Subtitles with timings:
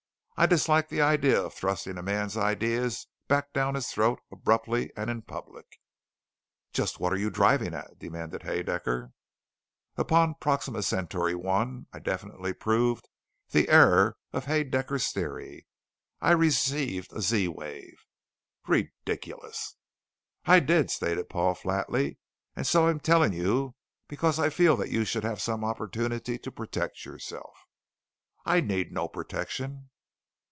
[0.37, 5.07] I dislike the idea of thrusting a man's ideas back down his throat abruptly and
[5.07, 5.67] in public."
[6.73, 9.11] "Just what are you driving at?" demanded Haedaecker.
[9.97, 13.07] "Upon Proxima Centauri I, I definitely proved
[13.51, 15.67] the error of Haedaecker's Theory.
[16.21, 18.03] I received a Z wave"
[18.67, 19.75] "Ridiculous!"
[20.45, 22.17] "I did," stated Paul flatly.
[22.55, 23.75] "And so I am telling you
[24.07, 27.53] because I feel that you should have some opportunity to protect yourself."
[28.43, 29.89] "I need no protection."